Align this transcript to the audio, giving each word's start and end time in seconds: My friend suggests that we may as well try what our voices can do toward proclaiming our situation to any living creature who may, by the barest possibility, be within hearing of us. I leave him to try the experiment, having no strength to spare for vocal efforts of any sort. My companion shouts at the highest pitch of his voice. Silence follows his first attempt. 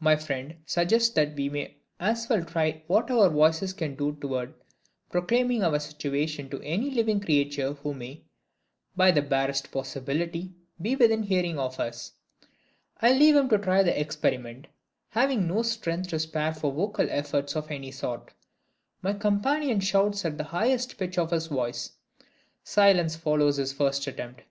My 0.00 0.16
friend 0.16 0.56
suggests 0.66 1.08
that 1.14 1.34
we 1.34 1.48
may 1.48 1.78
as 1.98 2.28
well 2.28 2.44
try 2.44 2.82
what 2.88 3.10
our 3.10 3.30
voices 3.30 3.72
can 3.72 3.94
do 3.94 4.14
toward 4.20 4.52
proclaiming 5.08 5.64
our 5.64 5.78
situation 5.78 6.50
to 6.50 6.60
any 6.60 6.90
living 6.90 7.20
creature 7.20 7.72
who 7.72 7.94
may, 7.94 8.20
by 8.96 9.10
the 9.12 9.22
barest 9.22 9.72
possibility, 9.72 10.52
be 10.78 10.94
within 10.94 11.22
hearing 11.22 11.58
of 11.58 11.80
us. 11.80 12.12
I 13.00 13.14
leave 13.14 13.34
him 13.34 13.48
to 13.48 13.56
try 13.56 13.82
the 13.82 13.98
experiment, 13.98 14.66
having 15.08 15.48
no 15.48 15.62
strength 15.62 16.08
to 16.10 16.18
spare 16.18 16.52
for 16.52 16.70
vocal 16.70 17.08
efforts 17.08 17.56
of 17.56 17.70
any 17.70 17.92
sort. 17.92 18.34
My 19.00 19.14
companion 19.14 19.80
shouts 19.80 20.26
at 20.26 20.36
the 20.36 20.44
highest 20.44 20.98
pitch 20.98 21.16
of 21.16 21.30
his 21.30 21.46
voice. 21.46 21.92
Silence 22.62 23.16
follows 23.16 23.56
his 23.56 23.72
first 23.72 24.06
attempt. 24.06 24.42